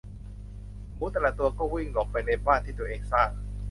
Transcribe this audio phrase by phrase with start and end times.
[0.95, 3.29] หมูแต่ละตัวก็วิ่งไปหลบในบ้านที่ตัวเองสร้าง